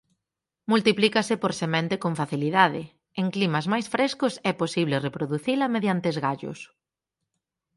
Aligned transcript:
Multiplícase 0.71 1.35
por 1.43 1.53
semente 1.61 1.95
con 2.03 2.13
facilidade; 2.21 2.81
en 3.21 3.27
climas 3.35 3.65
máis 3.71 3.85
frescos 3.95 4.33
é 4.51 4.53
posible 4.61 5.03
reproducila 5.07 5.71
mediante 5.75 6.07
esgallos. 6.13 6.59